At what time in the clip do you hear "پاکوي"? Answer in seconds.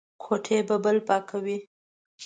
1.07-1.57